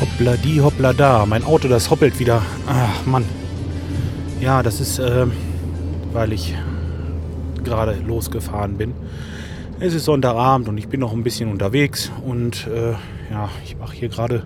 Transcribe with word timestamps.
Hoppla 0.00 0.36
die, 0.36 0.60
hoppla 0.60 0.92
da. 0.92 1.26
Mein 1.26 1.44
Auto, 1.44 1.68
das 1.68 1.90
hoppelt 1.90 2.18
wieder. 2.18 2.42
Ach, 2.66 3.06
Mann. 3.06 3.24
Ja, 4.40 4.62
das 4.62 4.80
ist, 4.80 4.98
äh, 4.98 5.26
weil 6.12 6.32
ich 6.32 6.54
gerade 7.62 7.94
losgefahren 8.06 8.76
bin. 8.76 8.94
Es 9.80 9.94
ist 9.94 10.04
Sonntagabend 10.04 10.68
und 10.68 10.78
ich 10.78 10.88
bin 10.88 11.00
noch 11.00 11.12
ein 11.12 11.22
bisschen 11.22 11.50
unterwegs 11.50 12.10
und 12.24 12.66
äh, 12.66 12.92
ja, 13.30 13.48
ich 13.64 13.76
mache 13.76 13.96
hier 13.96 14.08
gerade 14.08 14.44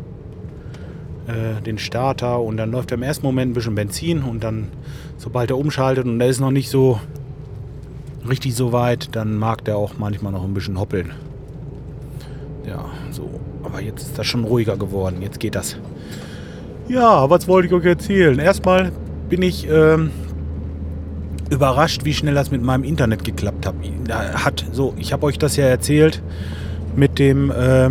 äh, 1.26 1.60
den 1.62 1.78
Starter 1.78 2.40
und 2.40 2.56
dann 2.56 2.70
läuft 2.70 2.90
er 2.90 2.96
im 2.96 3.02
ersten 3.02 3.26
Moment 3.26 3.50
ein 3.50 3.54
bisschen 3.54 3.74
Benzin 3.74 4.22
und 4.22 4.44
dann, 4.44 4.68
sobald 5.18 5.50
er 5.50 5.58
umschaltet 5.58 6.04
und 6.04 6.20
er 6.20 6.28
ist 6.28 6.40
noch 6.40 6.50
nicht 6.50 6.70
so 6.70 7.00
richtig 8.28 8.54
so 8.54 8.72
weit, 8.72 9.14
dann 9.14 9.36
mag 9.36 9.64
der 9.64 9.76
auch 9.76 9.94
manchmal 9.98 10.32
noch 10.32 10.44
ein 10.44 10.54
bisschen 10.54 10.78
hoppeln. 10.78 11.12
Ja, 12.66 12.84
so. 13.10 13.28
Aber 13.62 13.80
jetzt 13.80 14.02
ist 14.02 14.18
das 14.18 14.26
schon 14.26 14.44
ruhiger 14.44 14.76
geworden. 14.76 15.22
Jetzt 15.22 15.40
geht 15.40 15.54
das. 15.54 15.76
Ja, 16.88 17.28
was 17.28 17.48
wollte 17.48 17.66
ich 17.68 17.74
euch 17.74 17.84
erzählen? 17.84 18.38
Erstmal 18.38 18.92
bin 19.28 19.42
ich 19.42 19.68
ähm, 19.68 20.10
überrascht, 21.50 22.04
wie 22.04 22.14
schnell 22.14 22.34
das 22.34 22.50
mit 22.50 22.62
meinem 22.62 22.84
Internet 22.84 23.24
geklappt 23.24 23.66
hat. 23.66 24.64
so, 24.72 24.94
ich 24.98 25.12
habe 25.12 25.26
euch 25.26 25.38
das 25.38 25.56
ja 25.56 25.64
erzählt 25.64 26.22
mit 26.94 27.18
dem 27.18 27.50
äh, 27.50 27.90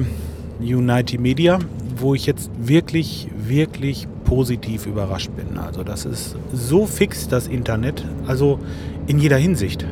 United 0.59 1.19
Media, 1.19 1.59
wo 1.97 2.15
ich 2.15 2.25
jetzt 2.25 2.49
wirklich, 2.57 3.29
wirklich 3.37 4.07
positiv 4.23 4.85
überrascht 4.85 5.31
bin. 5.35 5.57
Also 5.57 5.83
das 5.83 6.05
ist 6.05 6.35
so 6.51 6.85
fix, 6.85 7.27
das 7.27 7.47
Internet. 7.47 8.03
Also 8.27 8.59
in 9.07 9.19
jeder 9.19 9.37
Hinsicht. 9.37 9.85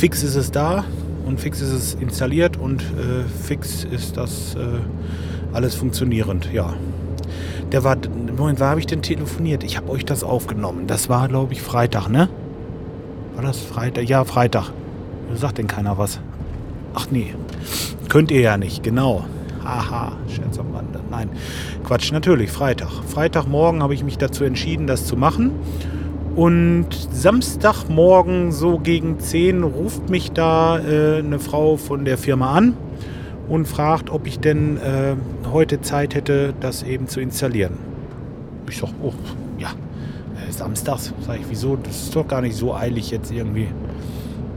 Fix 0.00 0.22
ist 0.22 0.34
es 0.34 0.50
da 0.50 0.86
und 1.26 1.38
fix 1.42 1.60
ist 1.60 1.72
es 1.72 1.92
installiert 1.92 2.56
und 2.56 2.80
äh, 2.80 3.22
fix 3.46 3.84
ist 3.84 4.16
das 4.16 4.54
äh, 4.54 4.78
alles 5.52 5.74
funktionierend. 5.74 6.50
Ja. 6.54 6.72
Der 7.70 7.84
war, 7.84 7.98
Moment, 8.34 8.60
wann 8.60 8.70
habe 8.70 8.80
ich 8.80 8.86
denn 8.86 9.02
telefoniert? 9.02 9.62
Ich 9.62 9.76
habe 9.76 9.90
euch 9.90 10.06
das 10.06 10.24
aufgenommen. 10.24 10.86
Das 10.86 11.10
war, 11.10 11.28
glaube 11.28 11.52
ich, 11.52 11.60
Freitag, 11.60 12.08
ne? 12.08 12.30
War 13.34 13.42
das 13.42 13.58
Freitag? 13.58 14.08
Ja, 14.08 14.24
Freitag. 14.24 14.72
Sagt 15.34 15.58
denn 15.58 15.66
keiner 15.66 15.98
was? 15.98 16.18
Ach 16.94 17.08
nee. 17.10 17.34
Könnt 18.08 18.30
ihr 18.30 18.40
ja 18.40 18.56
nicht, 18.56 18.82
genau. 18.82 19.26
Haha, 19.62 20.12
Scherz 20.34 20.58
am 20.58 20.74
Rande. 20.74 21.00
Nein, 21.10 21.28
Quatsch, 21.84 22.10
natürlich, 22.10 22.50
Freitag. 22.50 22.88
Freitagmorgen 23.06 23.82
habe 23.82 23.92
ich 23.92 24.02
mich 24.02 24.16
dazu 24.16 24.44
entschieden, 24.44 24.86
das 24.86 25.04
zu 25.04 25.18
machen. 25.18 25.50
Und 26.36 26.86
Samstagmorgen 27.12 28.52
so 28.52 28.78
gegen 28.78 29.18
10 29.18 29.62
ruft 29.62 30.08
mich 30.10 30.32
da 30.32 30.78
äh, 30.78 31.18
eine 31.18 31.38
Frau 31.38 31.76
von 31.76 32.04
der 32.04 32.18
Firma 32.18 32.52
an 32.52 32.74
und 33.48 33.66
fragt, 33.66 34.10
ob 34.10 34.26
ich 34.26 34.38
denn 34.38 34.76
äh, 34.76 35.16
heute 35.50 35.80
Zeit 35.80 36.14
hätte, 36.14 36.54
das 36.60 36.82
eben 36.84 37.08
zu 37.08 37.20
installieren. 37.20 37.78
Ich 38.68 38.78
sag, 38.78 38.90
oh, 39.02 39.12
ja, 39.58 39.70
äh, 40.48 40.52
samstags. 40.52 41.12
Sag 41.26 41.40
ich, 41.40 41.46
wieso? 41.48 41.76
Das 41.76 42.04
ist 42.04 42.14
doch 42.14 42.26
gar 42.26 42.40
nicht 42.42 42.54
so 42.54 42.74
eilig 42.74 43.10
jetzt 43.10 43.32
irgendwie. 43.32 43.68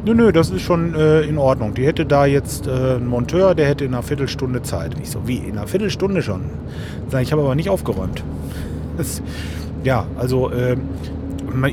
Nö, 0.05 0.13
nö, 0.13 0.31
das 0.31 0.51
ist 0.51 0.61
schon 0.61 0.93
äh, 0.95 1.21
in 1.21 1.37
Ordnung. 1.37 1.73
Die 1.73 1.85
hätte 1.85 2.05
da 2.05 2.25
jetzt 2.25 2.67
äh, 2.67 2.71
einen 2.71 3.07
Monteur, 3.07 3.55
der 3.55 3.67
hätte 3.67 3.85
in 3.85 3.93
einer 3.93 4.03
Viertelstunde 4.03 4.61
Zeit. 4.61 4.95
Ich 5.01 5.09
so, 5.09 5.27
wie? 5.27 5.37
In 5.37 5.57
einer 5.57 5.65
Viertelstunde 5.67 6.21
schon? 6.21 6.41
Sag 7.09 7.21
ich, 7.21 7.29
ich 7.29 7.31
habe 7.31 7.41
aber 7.41 7.55
nicht 7.55 7.69
aufgeräumt. 7.69 8.23
Das, 8.95 9.23
ja, 9.83 10.05
also 10.19 10.51
äh, 10.51 10.77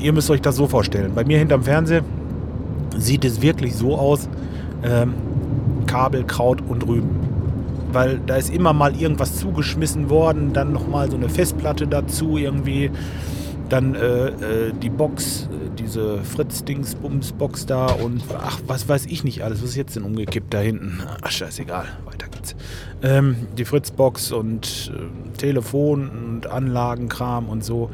ihr 0.01 0.13
müsst 0.13 0.29
euch 0.29 0.41
das 0.41 0.55
so 0.55 0.67
vorstellen. 0.67 1.13
Bei 1.15 1.23
mir 1.23 1.37
hinterm 1.37 1.63
Fernseher 1.63 2.03
sieht 2.97 3.25
es 3.25 3.41
wirklich 3.41 3.75
so 3.75 3.95
aus: 3.95 4.29
ähm, 4.83 5.13
Kabel, 5.87 6.23
Kraut 6.23 6.61
und 6.61 6.87
Rüben. 6.87 7.09
Weil 7.91 8.21
da 8.25 8.37
ist 8.37 8.53
immer 8.53 8.71
mal 8.71 8.95
irgendwas 8.95 9.37
zugeschmissen 9.37 10.09
worden, 10.09 10.53
dann 10.53 10.71
nochmal 10.71 11.11
so 11.11 11.17
eine 11.17 11.27
Festplatte 11.27 11.87
dazu 11.87 12.37
irgendwie. 12.37 12.89
Dann 13.67 13.95
äh, 13.95 14.27
äh, 14.27 14.73
die 14.81 14.89
Box, 14.89 15.47
diese 15.77 16.19
Fritz-Dings-Bums-Box 16.23 17.65
da 17.65 17.87
und 17.87 18.21
ach, 18.37 18.59
was 18.67 18.87
weiß 18.87 19.05
ich 19.05 19.23
nicht 19.23 19.43
alles. 19.43 19.61
Was 19.61 19.69
ist 19.69 19.75
jetzt 19.75 19.95
denn 19.95 20.03
umgekippt 20.03 20.53
da 20.53 20.59
hinten? 20.59 21.01
Ach, 21.21 21.31
scheißegal, 21.31 21.85
weiter 22.05 22.27
geht's. 22.27 22.55
Ähm, 23.01 23.35
die 23.57 23.65
Fritz-Box 23.65 24.31
und 24.31 24.91
äh, 24.93 25.37
Telefon 25.37 26.09
und 26.09 26.47
Anlagenkram 26.47 27.49
und 27.49 27.63
so. 27.63 27.89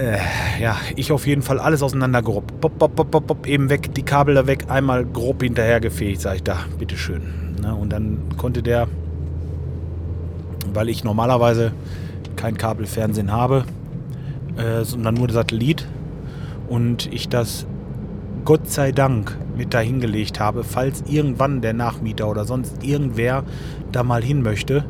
Äh, 0.00 0.16
ja, 0.58 0.78
ich 0.96 1.12
auf 1.12 1.26
jeden 1.26 1.42
Fall 1.42 1.58
alles 1.58 1.82
auseinandergeruppt. 1.82 2.58
Pop, 2.62 2.78
pop, 2.78 2.96
pop, 2.96 3.10
pop, 3.10 3.26
pop, 3.26 3.46
eben 3.46 3.68
weg, 3.68 3.94
die 3.94 4.02
Kabel 4.02 4.34
da 4.34 4.46
weg, 4.46 4.64
einmal 4.68 5.04
grob 5.04 5.42
hinterhergefegt, 5.42 6.22
sag 6.22 6.36
ich 6.36 6.42
da, 6.42 6.56
bitteschön. 6.78 7.20
Ne, 7.60 7.74
und 7.74 7.90
dann 7.90 8.18
konnte 8.38 8.62
der, 8.62 8.88
weil 10.72 10.88
ich 10.88 11.04
normalerweise 11.04 11.72
kein 12.36 12.56
Kabelfernsehen 12.56 13.30
habe, 13.30 13.64
äh, 14.56 14.84
sondern 14.84 15.16
nur 15.16 15.28
Satellit 15.28 15.86
und 16.70 17.12
ich 17.12 17.28
das 17.28 17.66
Gott 18.46 18.70
sei 18.70 18.92
Dank 18.92 19.36
mit 19.54 19.74
dahingelegt 19.74 20.40
habe, 20.40 20.64
falls 20.64 21.04
irgendwann 21.10 21.60
der 21.60 21.74
Nachmieter 21.74 22.26
oder 22.26 22.46
sonst 22.46 22.82
irgendwer 22.82 23.44
da 23.92 24.02
mal 24.02 24.22
hin 24.22 24.40
möchte. 24.40 24.86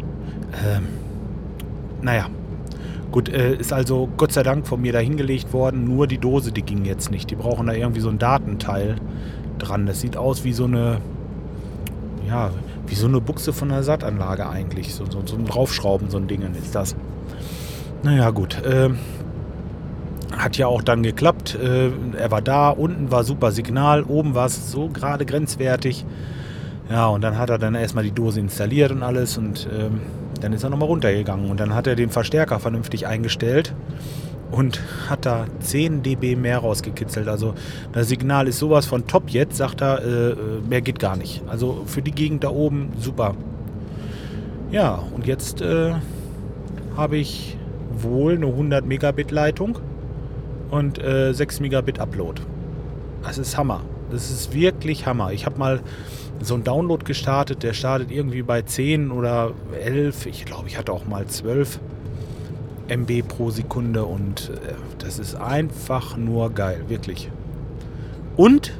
Ähm, 0.64 0.86
naja, 2.00 2.28
Gut, 3.10 3.28
äh, 3.28 3.54
ist 3.54 3.72
also 3.72 4.08
Gott 4.16 4.32
sei 4.32 4.42
Dank 4.42 4.66
von 4.66 4.80
mir 4.80 4.92
dahingelegt 4.92 5.52
worden. 5.52 5.84
Nur 5.84 6.06
die 6.06 6.18
Dose, 6.18 6.52
die 6.52 6.62
ging 6.62 6.84
jetzt 6.84 7.10
nicht. 7.10 7.30
Die 7.30 7.36
brauchen 7.36 7.66
da 7.66 7.72
irgendwie 7.72 8.00
so 8.00 8.08
ein 8.08 8.18
Datenteil 8.18 8.96
dran. 9.58 9.86
Das 9.86 10.00
sieht 10.00 10.16
aus 10.16 10.44
wie 10.44 10.52
so 10.52 10.64
eine, 10.64 10.98
ja, 12.28 12.50
wie 12.86 12.94
so 12.94 13.08
eine 13.08 13.20
Buchse 13.20 13.52
von 13.52 13.70
einer 13.70 13.82
Sattanlage 13.82 14.48
eigentlich. 14.48 14.94
So, 14.94 15.04
so, 15.06 15.22
so 15.24 15.36
ein 15.36 15.44
Draufschrauben, 15.44 16.08
so 16.08 16.18
ein 16.18 16.28
Ding 16.28 16.42
ist 16.42 16.74
das. 16.74 16.94
Naja, 18.02 18.30
gut. 18.30 18.62
Äh, 18.64 18.90
hat 20.36 20.56
ja 20.56 20.68
auch 20.68 20.82
dann 20.82 21.02
geklappt. 21.02 21.58
Äh, 21.60 21.90
er 22.16 22.30
war 22.30 22.42
da, 22.42 22.70
unten 22.70 23.10
war 23.10 23.24
super 23.24 23.50
Signal, 23.50 24.04
oben 24.04 24.34
war 24.34 24.46
es 24.46 24.70
so 24.70 24.88
gerade 24.88 25.26
grenzwertig. 25.26 26.04
Ja, 26.88 27.08
und 27.08 27.22
dann 27.22 27.38
hat 27.38 27.50
er 27.50 27.58
dann 27.58 27.74
erstmal 27.74 28.04
die 28.04 28.10
Dose 28.10 28.40
installiert 28.40 28.90
und 28.90 29.02
alles 29.02 29.38
und 29.38 29.68
ähm, 29.72 30.00
dann 30.40 30.52
ist 30.52 30.62
er 30.62 30.70
nochmal 30.70 30.88
runtergegangen 30.88 31.50
und 31.50 31.60
dann 31.60 31.74
hat 31.74 31.86
er 31.86 31.96
den 31.96 32.10
Verstärker 32.10 32.58
vernünftig 32.60 33.06
eingestellt 33.06 33.74
und 34.50 34.80
hat 35.08 35.26
da 35.26 35.46
10 35.60 36.02
dB 36.02 36.36
mehr 36.36 36.58
rausgekitzelt. 36.58 37.28
Also 37.28 37.54
das 37.92 38.08
Signal 38.08 38.48
ist 38.48 38.58
sowas 38.58 38.86
von 38.86 39.06
top 39.06 39.30
jetzt, 39.30 39.56
sagt 39.56 39.80
er, 39.80 40.02
äh, 40.04 40.34
mehr 40.68 40.80
geht 40.80 40.98
gar 40.98 41.16
nicht. 41.16 41.42
Also 41.48 41.82
für 41.86 42.02
die 42.02 42.10
Gegend 42.10 42.44
da 42.44 42.50
oben 42.50 42.90
super. 42.98 43.34
Ja, 44.70 45.02
und 45.14 45.26
jetzt 45.26 45.60
äh, 45.60 45.94
habe 46.96 47.16
ich 47.16 47.56
wohl 47.92 48.34
eine 48.34 48.46
100 48.46 48.84
Megabit 48.84 49.30
Leitung 49.30 49.78
und 50.70 51.02
äh, 51.02 51.32
6 51.32 51.60
Megabit 51.60 51.98
Upload. 51.98 52.42
Das 53.22 53.38
ist 53.38 53.56
Hammer. 53.56 53.82
Das 54.10 54.30
ist 54.30 54.52
wirklich 54.54 55.06
Hammer. 55.06 55.32
Ich 55.32 55.46
habe 55.46 55.58
mal 55.58 55.80
so 56.40 56.54
einen 56.54 56.64
Download 56.64 57.04
gestartet, 57.04 57.62
der 57.62 57.74
startet 57.74 58.10
irgendwie 58.10 58.42
bei 58.42 58.62
10 58.62 59.10
oder 59.10 59.52
11. 59.82 60.26
Ich 60.26 60.44
glaube, 60.44 60.68
ich 60.68 60.78
hatte 60.78 60.92
auch 60.92 61.04
mal 61.04 61.26
12 61.26 61.78
MB 62.88 63.22
pro 63.28 63.50
Sekunde 63.50 64.04
und 64.04 64.50
äh, 64.50 64.74
das 64.98 65.18
ist 65.18 65.34
einfach 65.36 66.16
nur 66.16 66.50
geil, 66.50 66.84
wirklich. 66.88 67.30
Und 68.36 68.72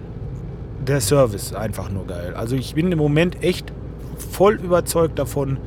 der 0.86 1.00
Service 1.00 1.54
einfach 1.54 1.91
nur 1.91 2.06
geil. 2.06 2.34
Also 2.34 2.56
ich 2.56 2.74
bin 2.74 2.91
im 2.91 2.98
Moment 2.98 3.42
echt 3.42 3.72
voll 4.16 4.54
überzeugt 4.54 5.18
davon. 5.18 5.58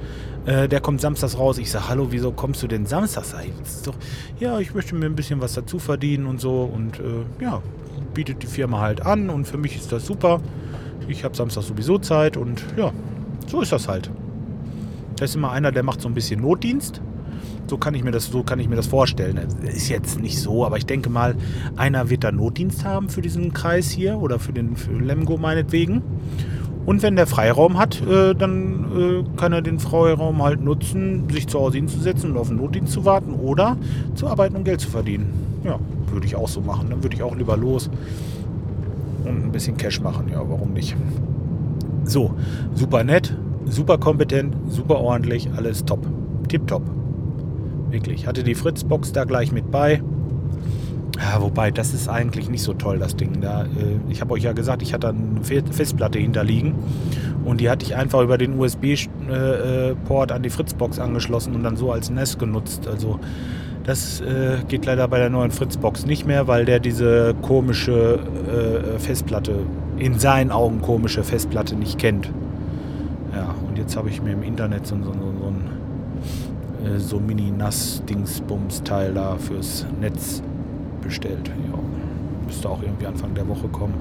Äh, 0.46 0.68
der 0.68 0.82
kommt 0.82 1.00
samstags 1.00 1.38
raus. 1.38 1.58
Ich 1.58 1.72
sage, 1.72 1.88
hallo, 1.90 2.08
wieso 2.10 2.32
kommst 2.32 2.62
du 2.64 2.68
denn 2.68 2.86
samstags? 2.86 3.34
Doch, 3.86 3.96
ja, 4.40 4.60
ich 4.60 4.74
möchte 4.74 4.96
mir 4.96 5.06
ein 5.06 5.16
bisschen 5.16 5.40
was 5.40 5.54
dazu 5.54 5.80
verdienen 5.80 6.26
und 6.26 6.42
so. 6.42 6.64
Und 6.64 7.00
äh, 7.00 7.44
ja, 7.44 7.62
bietet 8.04 8.44
die 8.44 8.48
Firma 8.48 8.80
halt 8.80 9.06
an 9.06 9.30
und 9.30 9.46
für 9.46 9.58
mich 9.58 9.76
ist 9.76 9.92
das 9.92 10.06
super. 10.06 10.42
Ich 11.08 11.24
habe 11.24 11.36
Samstag 11.36 11.64
sowieso 11.64 11.98
Zeit 11.98 12.38
und 12.38 12.64
ja, 12.78 12.92
so 13.48 13.62
ist 13.62 13.72
das 13.72 13.88
halt. 13.88 14.10
Da 15.18 15.26
ist 15.26 15.36
immer 15.36 15.52
einer, 15.52 15.72
der 15.72 15.84
macht 15.84 16.02
so 16.02 16.08
ein 16.08 16.14
bisschen 16.14 16.42
Notdienst. 16.42 17.02
So 17.68 17.78
kann 17.78 17.96
ich 17.96 18.04
mir 18.04 18.12
das, 18.12 18.26
so 18.26 18.44
kann 18.44 18.60
ich 18.60 18.68
mir 18.68 18.76
das 18.76 18.88
vorstellen. 18.88 19.40
Ist 19.64 19.90
jetzt 19.90 20.20
nicht 20.20 20.40
so, 20.40 20.66
aber 20.66 20.78
ich 20.78 20.86
denke 20.86 21.10
mal, 21.10 21.36
einer 21.76 22.10
wird 22.10 22.24
da 22.24 22.32
Notdienst 22.32 22.84
haben 22.84 23.10
für 23.10 23.22
diesen 23.22 23.54
Kreis 23.54 23.90
hier 23.90 24.18
oder 24.18 24.40
für 24.40 24.54
den 24.54 24.76
für 24.76 24.94
Lemgo 24.94 25.38
meinetwegen. 25.38 26.02
Und 26.86 27.02
wenn 27.02 27.16
der 27.16 27.28
Freiraum 27.28 27.78
hat, 27.78 28.02
äh, 28.06 28.36
dann 28.36 29.24
äh, 29.26 29.40
kann 29.40 29.54
er 29.54 29.62
den 29.62 29.80
Freiraum 29.80 30.44
halt 30.44 30.62
nutzen, 30.62 31.30
sich 31.30 31.48
zu 31.48 31.60
Hause 31.60 31.78
hinzusetzen 31.78 32.32
und 32.32 32.38
auf 32.38 32.50
den 32.50 32.58
Notdienst 32.58 32.92
zu 32.92 33.06
warten 33.06 33.34
oder 33.34 33.78
zu 34.16 34.28
arbeiten 34.28 34.58
und 34.58 34.66
Geld 34.66 34.82
zu 34.82 34.90
verdienen. 34.90 35.32
Ja, 35.64 35.80
würde 36.14 36.28
ich 36.28 36.36
auch 36.36 36.48
so 36.48 36.62
machen. 36.62 36.90
Dann 36.90 37.04
würde 37.04 37.16
ich 37.16 37.24
auch 37.24 37.36
lieber 37.36 37.58
los 37.58 37.90
und 39.26 39.46
ein 39.46 39.52
bisschen 39.52 39.78
Cash 39.78 40.02
machen. 40.02 40.28
Ja, 40.30 40.42
warum 40.48 40.74
nicht? 40.74 40.96
So, 42.06 42.34
super 42.74 43.04
nett, 43.04 43.36
super 43.66 43.98
kompetent, 43.98 44.56
super 44.68 45.00
ordentlich, 45.00 45.50
alles 45.56 45.86
top. 45.86 46.06
Tipptopp. 46.48 46.84
Wirklich. 47.90 48.28
Hatte 48.28 48.44
die 48.44 48.56
Fritzbox 48.56 49.14
da 49.14 49.24
gleich 49.24 49.52
mit 49.52 49.72
bei. 49.72 50.02
Ja, 51.18 51.42
wobei, 51.42 51.70
das 51.70 51.94
ist 51.94 52.10
eigentlich 52.10 52.50
nicht 52.50 52.64
so 52.64 52.74
toll, 52.74 52.98
das 52.98 53.16
Ding. 53.16 53.40
Da, 53.40 53.64
äh, 53.64 53.68
ich 54.10 54.20
habe 54.20 54.34
euch 54.34 54.44
ja 54.44 54.54
gesagt, 54.54 54.82
ich 54.82 54.94
hatte 54.94 55.10
eine 55.10 55.44
Festplatte 55.44 56.20
hinterliegen 56.20 56.74
und 57.46 57.62
die 57.62 57.70
hatte 57.70 57.86
ich 57.86 57.96
einfach 57.96 58.22
über 58.22 58.38
den 58.38 58.60
USB-Port 58.60 60.32
an 60.32 60.44
die 60.44 60.50
Fritzbox 60.50 61.00
angeschlossen 61.00 61.56
und 61.56 61.64
dann 61.64 61.78
so 61.78 61.92
als 61.92 62.10
NES 62.10 62.40
genutzt. 62.40 62.88
Also 62.88 63.20
das 63.84 64.22
äh, 64.22 64.58
geht 64.68 64.86
leider 64.86 65.08
bei 65.08 65.18
der 65.20 65.30
neuen 65.30 65.52
Fritzbox 65.52 66.06
nicht 66.06 66.26
mehr, 66.26 66.48
weil 66.48 66.66
der 66.66 66.80
diese 66.80 67.36
komische 67.42 68.20
äh, 68.48 69.00
Festplatte, 69.00 69.56
in 69.98 70.20
seinen 70.20 70.52
Augen 70.52 70.82
komische 70.82 71.24
Festplatte 71.24 71.76
nicht 71.76 72.00
kennt. 72.00 72.30
Ja, 73.36 73.54
und 73.68 73.78
jetzt 73.78 73.98
habe 73.98 74.10
ich 74.10 74.22
mir 74.22 74.34
im 74.34 74.44
Internet 74.44 74.88
so, 74.88 74.96
so, 74.98 75.12
so, 75.12 75.14
so 75.14 75.48
ein 75.48 75.74
äh, 76.86 77.00
so 77.00 77.20
Mini-NAS-Dingsbums-Teil 77.20 79.14
da 79.14 79.36
fürs 79.38 79.86
Netz 80.00 80.42
bestellt. 81.02 81.50
Ja, 81.50 81.80
müsste 82.46 82.70
auch 82.70 82.82
irgendwie 82.82 83.06
Anfang 83.06 83.34
der 83.34 83.48
Woche 83.48 83.68
kommen. 83.68 83.96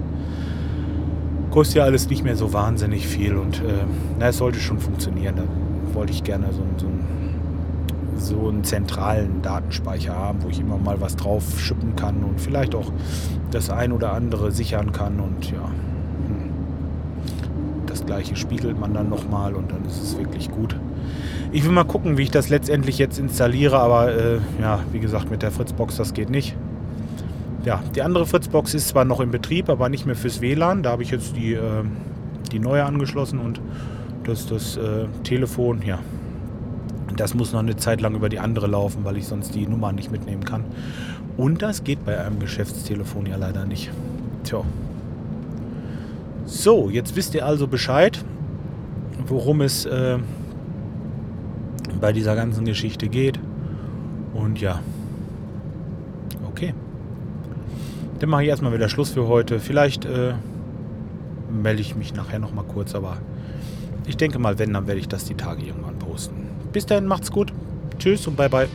Kostet 1.51 1.77
ja 1.77 1.85
alles 1.85 2.09
nicht 2.09 2.25
mehr 2.25 2.37
so 2.37 2.53
wahnsinnig 2.53 3.07
viel 3.07 3.37
und 3.37 3.59
äh, 3.59 3.85
na, 4.19 4.29
es 4.29 4.39
sollte 4.39 4.59
schon 4.59 4.79
funktionieren. 4.79 5.37
Da 5.37 5.43
wollte 5.95 6.13
ich 6.13 6.25
gerne 6.25 6.47
so, 6.53 6.63
so, 6.79 6.87
so 8.17 8.49
einen 8.49 8.65
zentralen 8.65 9.43
Datenspeicher 9.43 10.15
haben, 10.15 10.43
wo 10.43 10.49
ich 10.49 10.61
immer 10.61 10.79
mal 10.79 11.01
was 11.01 11.17
drauf 11.17 11.59
schippen 11.59 11.97
kann 11.97 12.23
und 12.23 12.41
vielleicht 12.41 12.75
auch 12.75 12.93
das 13.51 13.71
ein 13.71 13.93
oder 13.93 14.13
andere 14.13 14.53
sichern 14.53 14.93
kann 14.93 15.21
und 15.21 15.51
ja. 15.51 15.65
Hm. 16.27 16.51
Das 17.87 18.07
gleiche 18.07 18.37
spiegelt 18.37 18.79
man 18.79 18.95
dann 18.95 19.09
nochmal 19.09 19.55
und 19.55 19.73
dann 19.73 19.85
ist 19.85 20.03
es 20.03 20.19
wirklich 20.19 20.51
gut. 20.51 20.77
Ich 21.51 21.65
will 21.65 21.73
mal 21.73 21.85
gucken, 21.85 22.17
wie 22.17 22.23
ich 22.23 22.31
das 22.31 22.49
letztendlich 22.49 22.99
jetzt 22.99 23.19
installiere, 23.19 23.79
aber 23.79 24.13
äh, 24.13 24.39
ja, 24.61 24.81
wie 24.93 25.01
gesagt, 25.01 25.31
mit 25.31 25.43
der 25.43 25.51
Fritzbox 25.51 25.97
das 25.97 26.15
geht 26.15 26.31
nicht. 26.31 26.57
Ja, 27.65 27.81
die 27.95 28.03
andere 28.03 28.27
Fritzbox 28.27 28.75
ist 28.75 28.89
zwar 28.89 29.05
noch 29.05 29.21
in 29.21 29.31
Betrieb, 29.31 29.69
aber 29.69 29.89
nicht 29.89 30.07
mehr 30.07 30.17
fürs 30.17 30.41
WLAN. 30.41 30.83
Da 30.83 30.91
habe 30.91 31.03
ich 31.03 31.11
jetzt 31.11 31.37
die, 31.37 31.53
äh, 31.53 31.85
die 32.51 32.59
neue 32.59 32.85
angeschlossen 32.85 33.39
und 33.39 33.61
das, 34.25 34.47
das 34.47 34.77
äh, 34.77 35.07
Telefon, 35.25 35.83
ja, 35.85 35.99
das 37.21 37.35
muss 37.35 37.53
noch 37.53 37.61
eine 37.61 37.77
Zeit 37.77 38.01
lang 38.01 38.15
über 38.15 38.29
die 38.29 38.39
andere 38.39 38.67
laufen, 38.67 39.05
weil 39.05 39.17
ich 39.17 39.27
sonst 39.27 39.55
die 39.55 39.67
Nummer 39.67 39.93
nicht 39.93 40.11
mitnehmen 40.11 40.45
kann. 40.45 40.65
Und 41.37 41.63
das 41.63 41.85
geht 41.85 42.05
bei 42.05 42.19
einem 42.19 42.39
Geschäftstelefon 42.39 43.27
ja 43.27 43.37
leider 43.37 43.65
nicht. 43.65 43.91
Tja. 44.45 44.63
So, 46.45 46.91
jetzt 46.91 47.17
wisst 47.17 47.35
ihr 47.35 47.47
also 47.47 47.67
Bescheid, 47.67 48.23
worum 49.27 49.61
es 49.61 49.87
äh, 49.87 50.19
bei 52.01 52.13
dieser 52.13 52.37
ganzen 52.37 52.65
Geschichte 52.65 53.09
geht. 53.09 53.39
Und 54.35 54.61
ja. 54.61 54.81
Okay. 56.47 56.75
Dann 58.19 58.29
mache 58.29 58.43
ich 58.43 58.49
erstmal 58.49 58.73
wieder 58.73 58.89
Schluss 58.89 59.11
für 59.11 59.27
heute. 59.27 59.59
Vielleicht 59.59 60.05
äh, 60.05 60.35
melde 61.51 61.81
ich 61.81 61.97
mich 61.97 62.15
nachher 62.15 62.39
nochmal 62.39 62.65
kurz, 62.65 62.95
aber 62.95 63.19
ich 64.07 64.17
denke 64.17 64.39
mal, 64.39 64.59
wenn, 64.59 64.73
dann 64.73 64.87
werde 64.87 65.01
ich 65.01 65.09
das 65.09 65.25
die 65.25 65.35
Tage 65.35 65.65
irgendwann 65.65 65.99
posten. 65.99 66.42
Bis 66.73 66.87
dahin, 66.87 67.07
macht's 67.07 67.31
gut. 67.31 67.53
Tschüss 67.99 68.27
und 68.27 68.37
bye 68.37 68.49
bye. 68.49 68.69